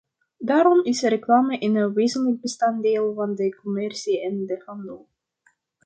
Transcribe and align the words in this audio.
Daarom 0.37 0.83
is 0.83 1.01
reclame 1.01 1.57
een 1.63 1.93
wezenlijk 1.93 2.41
bestanddeel 2.41 3.13
van 3.13 3.35
de 3.35 3.55
commercie 3.61 4.23
en 4.23 4.45
de 4.45 4.61
handel. 4.65 5.07